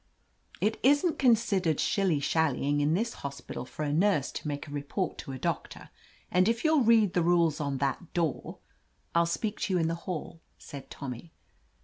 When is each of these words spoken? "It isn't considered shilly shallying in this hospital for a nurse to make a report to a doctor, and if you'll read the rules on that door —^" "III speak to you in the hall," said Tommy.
"It 0.59 0.79
isn't 0.81 1.19
considered 1.19 1.79
shilly 1.79 2.19
shallying 2.19 2.81
in 2.81 2.95
this 2.95 3.13
hospital 3.21 3.65
for 3.65 3.83
a 3.83 3.93
nurse 3.93 4.31
to 4.31 4.47
make 4.47 4.67
a 4.67 4.71
report 4.71 5.19
to 5.19 5.31
a 5.31 5.37
doctor, 5.37 5.91
and 6.31 6.49
if 6.49 6.63
you'll 6.65 6.81
read 6.81 7.13
the 7.13 7.21
rules 7.21 7.59
on 7.61 7.77
that 7.77 8.11
door 8.15 8.57
—^" 9.15 9.21
"III 9.21 9.27
speak 9.27 9.59
to 9.59 9.73
you 9.73 9.79
in 9.79 9.87
the 9.89 9.93
hall," 9.93 10.41
said 10.57 10.89
Tommy. 10.89 11.33